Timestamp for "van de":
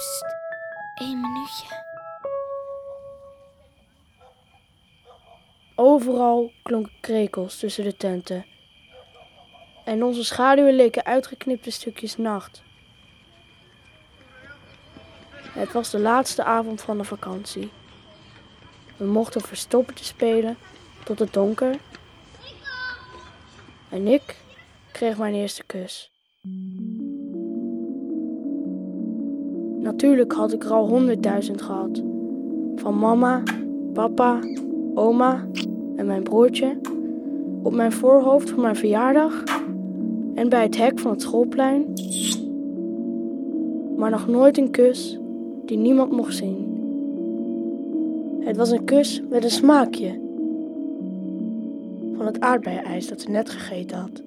16.82-17.04